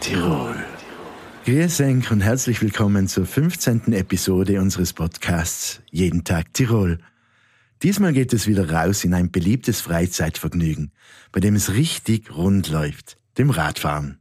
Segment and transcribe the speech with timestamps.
[0.00, 0.56] Tirol.
[1.44, 3.92] Grüß und herzlich willkommen zur 15.
[3.92, 6.98] Episode unseres Podcasts Jeden Tag Tirol.
[7.82, 10.92] Diesmal geht es wieder raus in ein beliebtes Freizeitvergnügen,
[11.32, 14.18] bei dem es richtig rund läuft, dem Radfahren.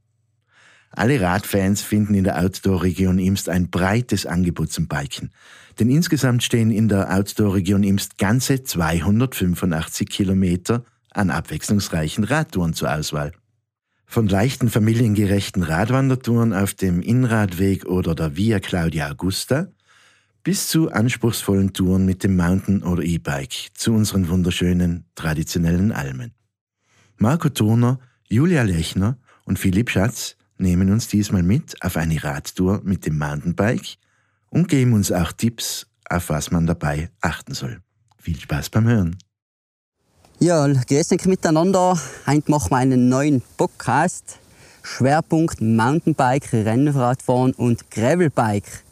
[0.92, 5.32] Alle Radfans finden in der Outdoor-Region Imst ein breites Angebot zum Biken.
[5.80, 13.32] Denn insgesamt stehen in der Outdoor-Region Imst ganze 285 Kilometer an abwechslungsreichen Radtouren zur Auswahl.
[14.10, 19.68] Von leichten familiengerechten Radwandertouren auf dem Innradweg oder der Via Claudia Augusta
[20.44, 26.32] bis zu anspruchsvollen Touren mit dem Mountain- oder E-Bike zu unseren wunderschönen traditionellen Almen.
[27.18, 33.06] Marco Turner, Julia Lechner und Philipp Schatz nehmen uns diesmal mit auf eine Radtour mit
[33.06, 33.98] dem Mountainbike
[34.50, 37.82] und geben uns auch Tipps, auf was man dabei achten soll.
[38.18, 39.18] Viel Spaß beim Hören!
[40.40, 42.00] Ja, grüß euch miteinander.
[42.28, 44.38] Heute machen wir einen neuen Podcast.
[44.84, 48.84] Schwerpunkt Mountainbike, Rennradfahren und Gravelbike.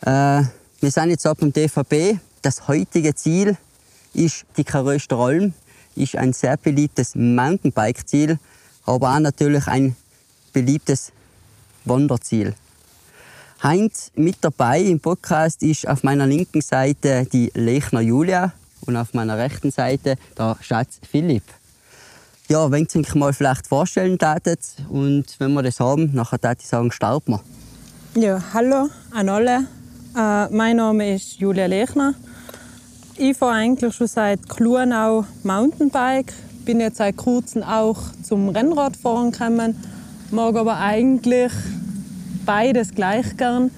[0.00, 0.42] Äh,
[0.80, 2.18] wir sind jetzt ab dem DVB.
[2.42, 3.56] Das heutige Ziel
[4.14, 5.54] ist die Karöster Alm.
[5.94, 8.40] Ist ein sehr beliebtes Mountainbike-Ziel,
[8.84, 9.94] aber auch natürlich ein
[10.52, 11.12] beliebtes
[11.84, 12.52] Wanderziel.
[13.62, 18.52] Heinz mit dabei im Podcast ist auf meiner linken Seite die Lechner Julia
[18.86, 21.44] und auf meiner rechten Seite der Schatz Philipp.
[22.48, 26.56] Ja, wenn Sie sich mal vielleicht vorstellen tätet und wenn wir das haben, nachher würde
[26.60, 28.22] ich sagen, starten wir.
[28.22, 29.66] Ja, hallo an alle.
[30.16, 32.14] Äh, mein Name ist Julia Lechner.
[33.16, 36.32] Ich fahre eigentlich schon seit Kluanau Mountainbike.
[36.64, 39.76] Bin jetzt seit kurzem auch zum Rennradfahren gekommen.
[40.30, 41.52] Mag aber eigentlich
[42.44, 43.70] beides gleich gern.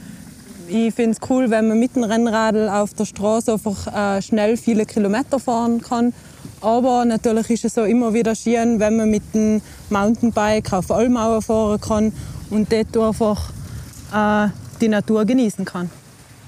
[0.68, 4.56] Ich finde es cool, wenn man mit dem Rennradl auf der Straße einfach äh, schnell
[4.56, 6.12] viele Kilometer fahren kann.
[6.60, 9.60] Aber natürlich ist es so immer wieder schön, wenn man mit dem
[9.90, 12.12] Mountainbike auf Allmauer fahren kann
[12.50, 13.50] und dort einfach
[14.12, 14.48] äh,
[14.80, 15.90] die Natur genießen kann.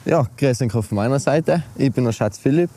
[0.04, 1.62] Ja, grüß euch auf meiner Seite.
[1.76, 2.70] Ich bin der Schatz Philipp.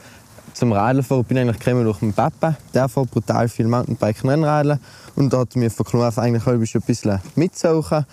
[0.53, 2.55] Zum Radlfahren bin ich eigentlich gekommen durch meinen Papa.
[2.73, 4.79] Der fährt brutal viel Mountainbike und Rennradl.
[5.15, 8.05] Und da hat mir von klein eigentlich ein bisschen mitzusuchen.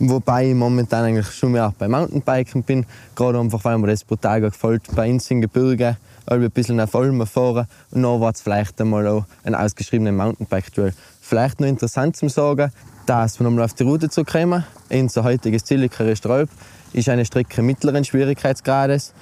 [0.00, 2.86] Wobei ich momentan eigentlich schon mehr bei Mountainbiken bin.
[3.16, 4.82] Gerade einfach, weil mir das brutal gefällt.
[4.94, 7.66] Bei uns im Gebirge ein bisschen auf Almen fahren.
[7.90, 10.92] Und dann war es vielleicht einmal auch ein ausgeschriebener Mountainbike-Trail.
[11.20, 12.70] Vielleicht noch interessant zu sagen,
[13.06, 14.64] dass wir nochmal auf die Route zu kommen.
[14.90, 16.48] Unser heutiges Ziel, Restaurant,
[16.92, 19.12] ist eine Strecke mittleren Schwierigkeitsgrades,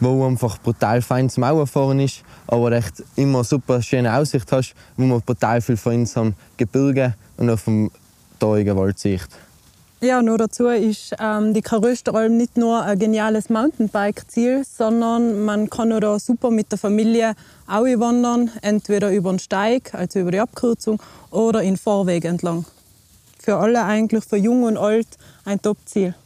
[0.00, 5.04] wo einfach brutal fein zum fahren ist, aber echt immer super schöne Aussicht hast, wo
[5.04, 7.90] man brutal viel von unserem Gebirge und auf dem
[8.38, 9.28] traurigen Wald sieht.
[10.04, 15.90] Ja, nur dazu ist ähm, die Karösteralm nicht nur ein geniales Mountainbike-Ziel, sondern man kann
[15.90, 17.34] da super mit der Familie
[17.68, 22.64] auch wandern, entweder über den Steig, also über die Abkürzung, oder in Vorweg entlang.
[23.38, 25.06] Für alle eigentlich, für jung und alt,
[25.44, 26.16] ein Top-Ziel.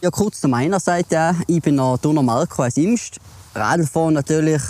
[0.00, 1.36] Ja, kurz zu meiner Seite.
[1.46, 3.20] Ich bin der Donner Marco aus Imst.
[3.54, 4.62] Radfahren natürlich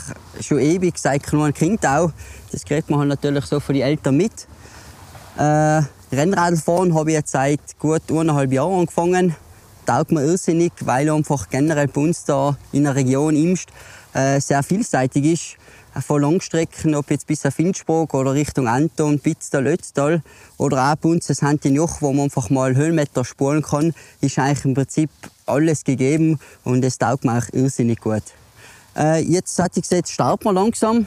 [0.43, 2.13] schon ewig, seit kleinem Kind auch.
[2.53, 4.47] Das kriegt man halt natürlich so von den Eltern mit.
[5.39, 5.81] Äh,
[6.11, 9.37] Rennradfahren habe ich jetzt seit gut eineinhalb Jahren angefangen.
[9.85, 13.69] Taugt mir irrsinnig, weil einfach generell bei uns da in der Region Imst
[14.15, 15.57] äh, sehr vielseitig ist.
[15.95, 20.23] Äh, von Langstrecken, ob jetzt bis auf Innsbruck oder Richtung Anton, Pitztal, Ötztal
[20.57, 23.93] oder auch bei uns das Hantinjoch, wo man einfach mal Höhenmeter spulen kann,
[24.23, 25.11] ist eigentlich im Prinzip
[25.45, 28.23] alles gegeben und es taugt mir auch irrsinnig gut.
[28.97, 31.07] Äh, jetzt hat sich gesagt, starten wir langsam.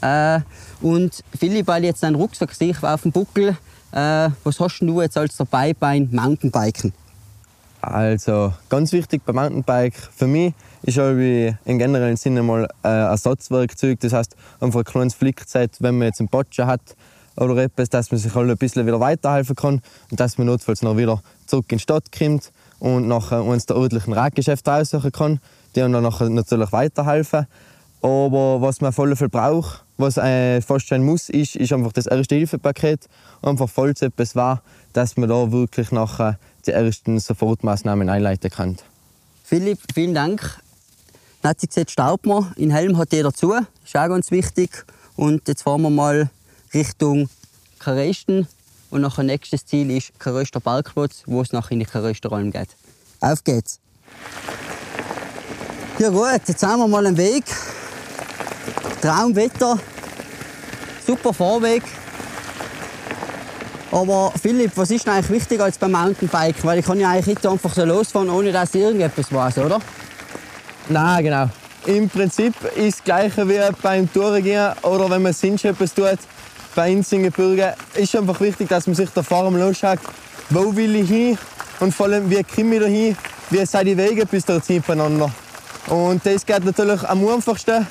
[0.00, 0.40] Äh,
[0.80, 3.56] und Philipp, weil jetzt einen Rucksack sehe auf dem Buckel,
[3.92, 6.92] äh, was hast du jetzt als dabei beim Mountainbiken?
[7.82, 10.52] Also ganz wichtig beim Mountainbike für mich
[10.82, 14.00] ist im generellen Sinne mal ein Ersatzwerkzeug.
[14.00, 16.80] Das heißt einfach ein kleines Flickzeit, wenn man jetzt einen Botschen hat
[17.36, 19.80] oder etwas, dass man sich halt ein bisschen wieder weiterhelfen kann
[20.10, 23.76] und dass man notfalls noch wieder zurück in die Stadt kommt und nachher uns der
[23.76, 25.40] ordentlichen Radgeschäft aussuchen kann,
[25.74, 27.46] die dann nachher natürlich weiterhelfen.
[28.02, 32.06] Aber was man jeden Fall braucht, was äh, fast schon muss, ist, ist einfach das
[32.06, 33.08] Erste-Hilfe-Paket.
[33.42, 34.62] Einfach falls etwas war,
[34.92, 38.78] dass man da wirklich nachher die ersten Sofortmaßnahmen einleiten kann.
[39.44, 40.60] Philipp, vielen Dank.
[41.42, 42.52] Sich gesagt, staubt man.
[42.56, 43.52] In Helm hat jeder zu.
[43.52, 44.84] Ist auch ganz wichtig.
[45.16, 46.30] Und jetzt fahren wir mal
[46.72, 47.28] Richtung
[47.78, 48.46] Karesten.
[48.90, 52.68] Und nachher nächstes Ziel ist Karöster Parkplatz, wo es nachher in die Karösterräume geht.
[53.20, 53.78] Auf geht's!
[55.98, 57.44] Ja gut, jetzt haben wir mal einen Weg.
[59.02, 59.78] Traumwetter,
[61.06, 61.82] super Fahrweg.
[63.92, 66.64] Aber Philipp, was ist eigentlich wichtiger als beim Mountainbike?
[66.64, 69.80] Weil ich kann ja eigentlich nicht einfach so losfahren, ohne dass irgendetwas weiß, oder?
[70.88, 71.48] Nein, genau.
[71.86, 74.44] Im Prinzip ist das Gleiche wie beim Touren
[74.82, 76.18] oder wenn man sonst etwas tut.
[76.74, 79.98] Bei uns in Gebirge ist einfach wichtig, dass man sich da vorne anschaut
[80.50, 81.38] wo will ich hin
[81.78, 83.16] und vor allem, wie komme ich da hin,
[83.50, 85.30] wie sind die Wege bis dorthin beieinander.
[85.86, 87.86] Und das geht natürlich am einfachsten,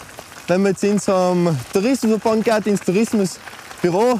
[0.49, 4.19] wenn man jetzt in so einem Tourismusverband geht, ins Tourismusbüro.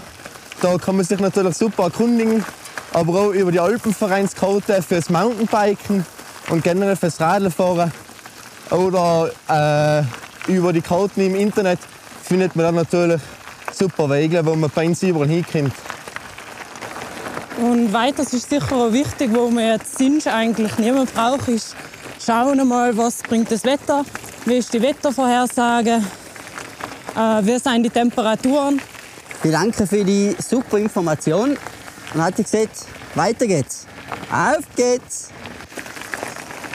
[0.62, 2.46] Da kann man sich natürlich super erkundigen,
[2.94, 6.06] aber auch über die Alpenvereinskarte fürs Mountainbiken
[6.50, 7.92] und generell fürs Radlfahren.
[8.70, 11.80] Oder äh, über die Karten im Internet
[12.24, 13.22] findet man dann natürlich
[13.74, 15.74] super Wege, wo man bei uns überall hinkommt.
[17.58, 21.76] Und weiters ist sicher auch wichtig, wo man jetzt sonst eigentlich niemand braucht, ist
[22.24, 24.06] schauen mal, was bringt das Wetter,
[24.46, 26.02] wie ist die Wettervorhersage,
[27.16, 28.82] wie sind die Temperaturen.
[29.44, 31.58] Ich danke für die super Information.
[32.14, 32.86] Und hat gesagt,
[33.16, 33.86] weiter geht's.
[34.32, 35.30] Auf geht's!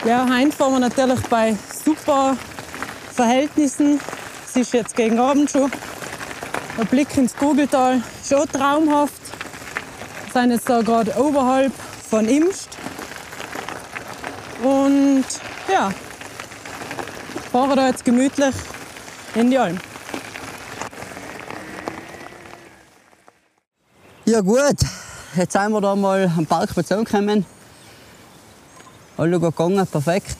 [0.05, 2.37] Ja, heute fahren wir natürlich bei super
[3.13, 3.99] Verhältnissen.
[4.47, 5.71] Es ist jetzt gegen Abend schon.
[6.77, 9.21] Ein Blick ins Kugeltal, schon traumhaft.
[10.31, 11.73] Wir sind jetzt da gerade oberhalb
[12.09, 12.69] von Imst.
[14.63, 15.25] Und
[15.71, 15.91] ja,
[17.51, 18.55] fahren da jetzt gemütlich
[19.35, 19.77] in die Alm.
[24.35, 24.75] Ja gut,
[25.37, 27.45] jetzt sind wir da mal am Parkplatz angekommen.
[29.15, 30.35] Alle gut gegangen, perfekt.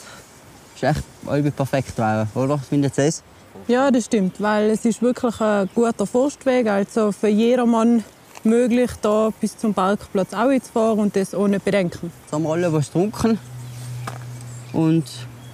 [0.76, 2.58] Ist echt alle perfekt gewesen, oder?
[2.58, 3.24] Findet ihr das?
[3.70, 8.04] Ja, das stimmt, weil es ist wirklich ein guter Forstweg, also für jedermann
[8.44, 12.12] möglich, da bis zum Parkplatz auch zu fahren und das ohne Bedenken.
[12.24, 13.40] Jetzt haben wir alle was getrunken.
[14.74, 15.06] Und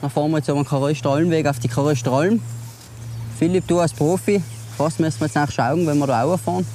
[0.02, 2.42] dann fahren wir jetzt über den Karöster Almweg auf die Karöster Alm.
[3.38, 4.42] Philipp, du als Profi,
[4.80, 6.66] was müssen wir jetzt schauen, wenn wir da fahren?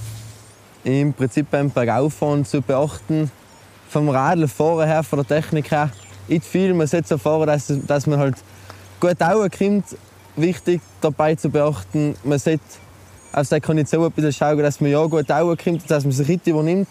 [0.86, 3.28] Im Prinzip beim Bergauffahren zu beachten,
[3.88, 5.90] vom Radlfahren her, von der Technik her,
[6.28, 6.74] nicht viel.
[6.74, 8.36] Man sollte so fahren, dass, dass man halt
[9.00, 9.84] gut kommt.
[10.36, 12.62] Wichtig dabei zu beachten, man sollte
[13.32, 16.52] auf seine Kondition ein bisschen schauen, dass man ja gut kommt, dass man sich richtig
[16.52, 16.88] übernimmt.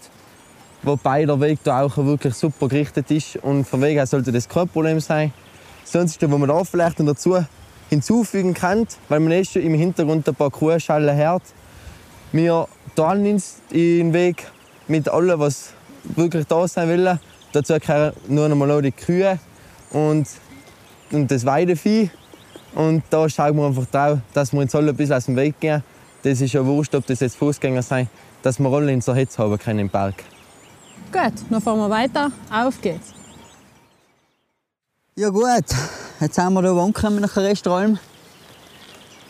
[0.83, 4.49] Wobei der Weg da auch wirklich super gerichtet ist und vom Weg her sollte das
[4.49, 5.31] kein Problem sein.
[5.85, 7.37] Sonst, was man da vielleicht dazu
[7.89, 11.43] hinzufügen kann, weil man ist schon im Hintergrund ein paar Kuhschalen hört.
[12.35, 12.67] Wir
[12.97, 14.45] teilen uns den Weg
[14.89, 15.69] mit allem, was
[16.03, 17.17] wirklich da sein will.
[17.53, 19.39] Dazu gehören nur noch mal die Kühe
[19.91, 20.27] und,
[21.13, 22.09] und das Weidevieh.
[22.73, 25.61] Und da schauen wir einfach drauf, dass wir uns alle ein bisschen aus dem Weg
[25.61, 25.81] gehen.
[26.23, 28.09] Das ist ja wurscht, ob das jetzt Fußgänger sind,
[28.41, 30.15] dass wir alle in so Hetz haben können im Berg.
[31.13, 32.33] Gut, dann fahren wir weiter.
[32.51, 33.13] Auf geht's.
[35.15, 35.63] Ja gut,
[36.19, 37.97] jetzt sind wir hier angekommen nach Restaurant.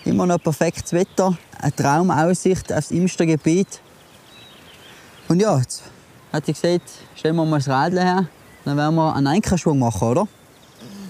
[0.06, 3.82] Immer noch perfektes Wetter, eine Traumaussicht aufs Imstergebiet.
[5.28, 5.82] Und ja, jetzt
[6.32, 8.28] hat ich gesagt, stellen wir mal das Radl her,
[8.66, 10.28] dann werden wir einen Einkehrschwung machen, oder?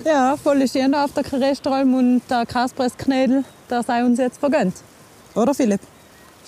[0.05, 4.75] Ja, voll schön auf der Restaurant und der Kaspressknädel, der sei uns jetzt vergönnt.
[5.33, 5.81] Oder Philipp?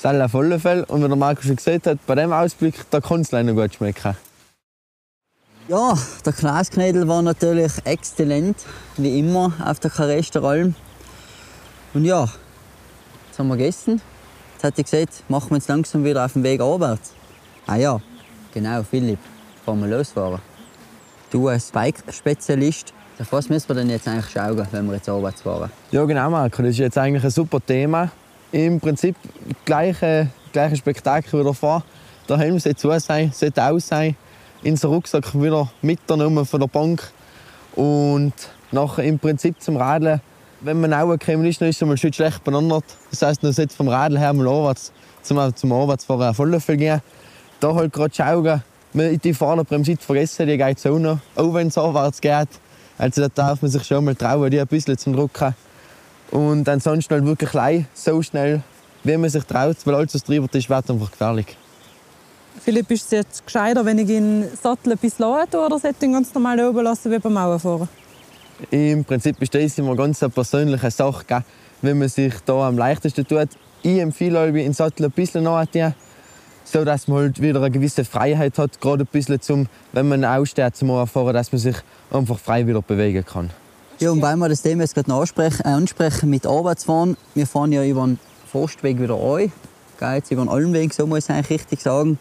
[0.01, 0.85] Das ist auf alle Fälle.
[0.85, 3.73] Und wie der Marco schon gesagt hat, bei dem Ausblick, da kann es leider gut
[3.73, 4.15] schmecken.
[5.67, 8.57] Ja, der Glasknädel war natürlich exzellent,
[8.95, 10.75] wie immer auf der Restaurant.
[11.93, 12.29] Und ja,
[13.37, 14.01] jetzt haben wir gegessen.
[14.53, 17.13] Jetzt hat ich gesagt, machen wir uns langsam wieder auf den Weg abwärts.
[17.67, 18.01] Ah ja,
[18.51, 19.19] genau, Philipp,
[19.63, 20.39] fahren wir losfahren.
[21.29, 25.43] Du als Bike-Spezialist, auf was müssen wir denn jetzt eigentlich schauen, wenn wir jetzt abwärts
[25.43, 25.69] fahren?
[25.91, 26.63] Ja, genau, Marco.
[26.63, 28.09] Das ist jetzt eigentlich ein super Thema.
[28.51, 29.15] Im Prinzip
[29.65, 31.83] gleiche, gleiche Spektakel wieder vor.
[32.27, 34.15] Der Helm sollte zu sein, sollte aus sein.
[34.63, 37.11] In den Rucksack wieder mitgenommen von der Bank.
[37.75, 38.33] Und
[38.71, 40.21] nachher im Prinzip zum Radeln.
[40.61, 42.81] Wenn man auch kommen ist, dann ist es mal schön schlecht beieinander.
[43.11, 47.01] Das heisst, man sollte vom Radl her mal anwärts, zum, zum auf alle Fälle gehen.
[47.59, 51.77] Da halt gerade schauen, die Fahrerbremse nicht vergessen, die geht so noch, auch wenn es
[51.77, 52.49] anwärts geht.
[52.97, 55.53] Also da darf man sich schon mal trauen, die ein bisschen zu drücken.
[56.31, 58.63] Und ansonsten halt wirklich klein, so schnell,
[59.03, 61.55] wie man sich traut, weil alles, was drüber ist, wird einfach gefährlich.
[62.63, 66.13] Philipp, ist es jetzt gescheiter, wenn ich den Sattel ein bisschen oder sollte ich ihn
[66.13, 67.87] ganz normal oben lassen wie beim Mauerfahren?
[68.71, 71.43] Im Prinzip ist das immer ganz eine persönliche Sache, gell?
[71.81, 73.49] wenn man sich da am leichtesten tut.
[73.83, 75.93] Ich empfehle den Sattel ein bisschen nachziehen,
[76.63, 80.25] so dass man halt wieder eine gewisse Freiheit hat, gerade ein bisschen zum, wenn man
[80.25, 81.75] aussteht zum Fahren, dass man sich
[82.11, 83.51] einfach frei wieder bewegen kann.
[83.99, 87.71] Ja, und weil wir das Thema jetzt gerade ansprechen, äh, ansprechen mit Arbeitsfahren, wir fahren
[87.71, 88.19] ja über den
[88.51, 89.51] Forstweg wieder ein,
[89.99, 92.19] gell, jetzt über den Almweg, so muss ich eigentlich richtig sagen.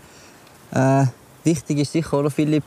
[0.72, 1.06] Äh,
[1.44, 2.64] wichtig ist sicher, oder Philipp,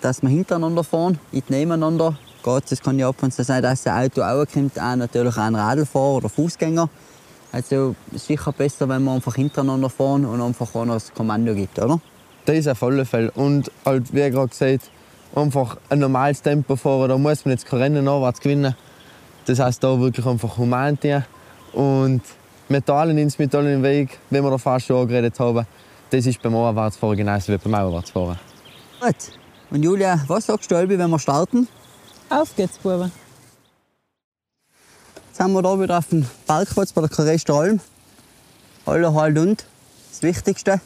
[0.00, 2.16] dass wir hintereinander fahren, nicht nebeneinander.
[2.46, 5.36] Geht, es kann ja ab und zu sein, dass ein Auto auch kommt, auch natürlich
[5.36, 6.88] auch ein Radlfahrer oder Fußgänger.
[7.50, 12.00] Also sicher besser, wenn wir einfach hintereinander fahren und einfach einer das Kommando gibt, oder?
[12.44, 13.32] Das ist auf alle Fälle.
[13.32, 14.90] Und halt, wie gerade gesagt,
[15.34, 17.08] einfach ein normales Tempo fahren.
[17.08, 18.76] Da muss man jetzt kein Rennen nachwärts gewinnen.
[19.46, 21.24] Das heißt, da wirklich einfach human tun.
[21.72, 22.22] Und
[22.68, 25.66] wir teilen uns mit allen Weg, wie wir da fast schon angeredet haben.
[26.10, 28.38] Das ist beim Anwärtsfahren genauso wie beim Aufwärtsfahren.
[29.00, 29.16] Gut.
[29.70, 31.66] Und Julia, was sagst du, Albi, wenn wir starten?
[32.28, 33.12] Auf geht's, Buben.
[35.26, 37.80] Jetzt sind wir hier wieder auf dem Parkplatz bei der Karester Alm.
[38.84, 39.64] Alle halt und.
[40.10, 40.80] Das Wichtigste.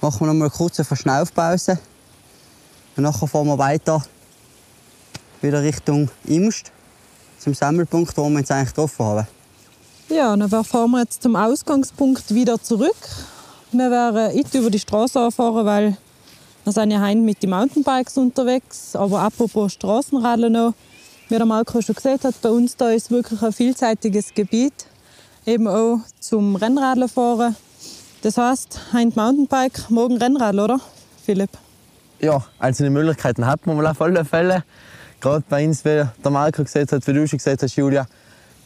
[0.00, 1.78] Machen wir noch mal eine kurze Verschnaufpause.
[2.96, 4.02] Und nachher fahren wir weiter
[5.42, 6.72] wieder Richtung Imst,
[7.38, 9.26] zum Sammelpunkt, wo wir uns eigentlich getroffen haben.
[10.08, 12.96] Ja, dann fahren wir jetzt zum Ausgangspunkt wieder zurück.
[13.72, 15.96] Wir werden nicht über die Straße anfahren, weil
[16.66, 18.96] wir sind ja heute mit den Mountainbikes unterwegs.
[18.96, 20.74] Aber apropos Straßenradeln noch,
[21.28, 24.72] wie der Marco schon gesagt hat, bei uns da ist wirklich ein vielseitiges Gebiet,
[25.46, 27.54] eben auch zum Rennradler fahren.
[28.22, 30.80] Das heißt, heute Mountainbike, morgen Rennradl, oder
[31.24, 31.50] Philipp?
[32.18, 34.64] Ja, also die Möglichkeiten hat man auf alle Fälle.
[35.20, 38.08] Gerade bei uns, wie der Marco gesagt hat, wie du schon gesagt hast, Julia,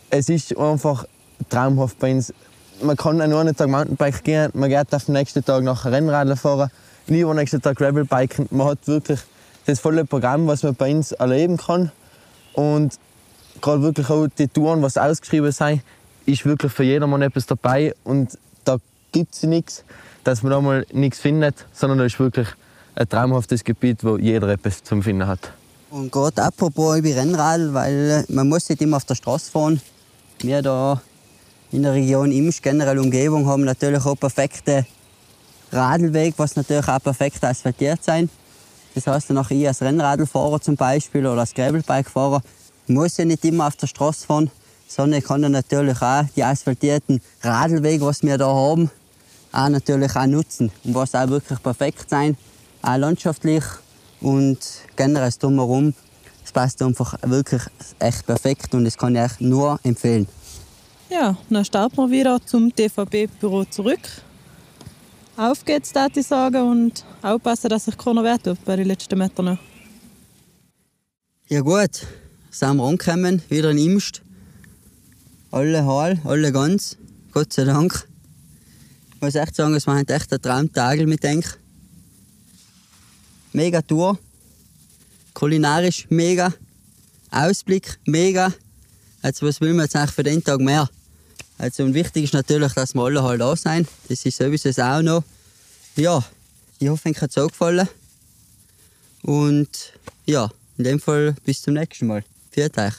[0.09, 1.04] es ist einfach
[1.50, 2.33] traumhaft bei uns.
[2.80, 6.37] Man kann an einem Tag Mountainbike gehen, man geht auf den nächsten Tag nach Rennradler
[6.37, 6.71] fahren,
[7.11, 8.47] lieber nächsten Tag Gravelbiken.
[8.50, 9.21] Man hat wirklich
[9.67, 11.90] das volle Programm, was man bei uns erleben kann.
[12.55, 12.95] Und
[13.61, 15.83] gerade wirklich auch die Touren, was ausgeschrieben sind,
[16.26, 17.95] ist wirklich für jedermann etwas dabei.
[18.05, 18.79] Und da
[19.12, 19.85] gibt es nichts,
[20.25, 22.49] dass man da mal nichts findet, sondern da ist wirklich
[22.95, 25.52] ein traumhaftes Gebiet, wo jeder etwas zum Finden hat.
[25.90, 29.81] Und gerade apropos über Rennrad, weil man muss nicht immer auf der Straße fahren.
[30.38, 31.02] Wir da
[31.73, 34.87] in der Region Imsch, generell Umgebung, haben natürlich auch perfekte
[35.73, 38.29] Radlweg, was natürlich auch perfekt asphaltiert sein.
[38.95, 42.43] Das heißt, auch ich als Rennradlfahrer zum Beispiel oder als Gravelbike-Fahrer
[42.89, 44.50] muss ja nicht immer auf der Straße fahren,
[44.89, 48.91] sondern ich kann dann natürlich auch die asphaltierten Radlwege, was wir da haben,
[49.53, 52.37] auch natürlich auch nutzen und was auch wirklich perfekt sein,
[52.83, 53.65] auch landschaftlich
[54.21, 54.59] und
[54.97, 55.95] generell drumherum.
[56.45, 57.62] Es passt einfach wirklich
[58.00, 60.27] echt perfekt und das kann ich euch nur empfehlen.
[61.09, 64.00] Ja, dann starten wir wieder zum DVB-Büro zurück.
[65.40, 69.18] Auf geht's, darf ich sagen, und aufpassen, dass sich keiner weh tut bei den letzten
[69.18, 69.59] Metern.
[71.49, 72.06] Ja gut,
[72.50, 74.20] sind wir angekommen, wieder in Imst.
[75.50, 76.99] Alle heil, alle ganz,
[77.32, 78.06] Gott sei Dank.
[79.14, 81.59] Ich muss echt sagen, es war echt ein Traumtag mit denk.
[83.54, 84.18] Mega Tour,
[85.32, 86.52] kulinarisch mega,
[87.30, 88.52] Ausblick mega.
[89.23, 90.87] Also was will man jetzt eigentlich für den Tag mehr?
[91.61, 93.87] Also und wichtig ist natürlich, dass wir alle halt da sein.
[94.09, 95.25] Das ist sowieso auch noch.
[95.95, 96.25] Ja,
[96.79, 97.87] ich hoffe, euch hat es auch gefallen.
[99.23, 99.93] Und
[100.25, 100.49] ja,
[100.79, 102.25] in dem Fall bis zum nächsten Mal.
[102.50, 102.95] Viert euch.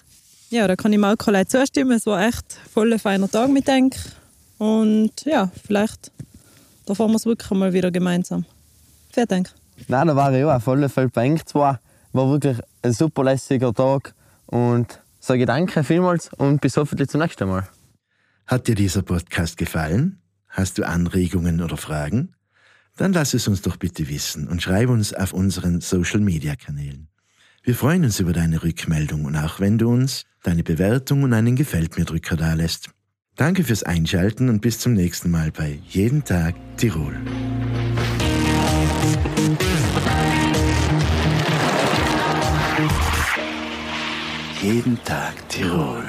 [0.52, 1.94] Ja, da kann ich Marco leid zustimmen.
[1.94, 3.96] Es war echt voll ein feiner Tag mit denk.
[4.60, 6.12] Und ja, vielleicht
[6.86, 8.46] da fahren wir es wirklich mal wieder gemeinsam.
[9.12, 9.50] Viert Dank.
[9.88, 11.80] Nein, da war ich auch alle Fälle bei zwar.
[12.14, 14.14] War wirklich ein super lässiger Tag.
[14.46, 17.68] Und sage danke vielmals und bis hoffentlich zum nächsten Mal.
[18.52, 20.20] Hat dir dieser Podcast gefallen?
[20.50, 22.34] Hast du Anregungen oder Fragen?
[22.98, 27.08] Dann lass es uns doch bitte wissen und schreib uns auf unseren Social-Media-Kanälen.
[27.64, 31.56] Wir freuen uns über deine Rückmeldung und auch wenn du uns deine Bewertung und einen
[31.56, 32.90] Gefällt mir Drücker dalässt.
[33.38, 37.16] Danke fürs Einschalten und bis zum nächsten Mal bei Jeden Tag Tirol.
[44.62, 46.04] Jeden Tag Tirol.